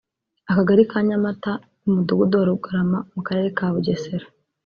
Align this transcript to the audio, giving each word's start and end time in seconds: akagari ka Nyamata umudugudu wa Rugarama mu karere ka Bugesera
akagari 0.49 0.83
ka 0.91 0.99
Nyamata 1.07 1.51
umudugudu 1.87 2.33
wa 2.37 2.47
Rugarama 2.49 2.99
mu 3.13 3.21
karere 3.27 3.47
ka 3.57 3.65
Bugesera 3.73 4.25